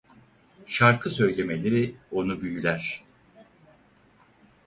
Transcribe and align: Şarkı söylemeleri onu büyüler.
Şarkı 0.67 1.09
söylemeleri 1.09 1.95
onu 2.11 2.41
büyüler. 2.41 3.03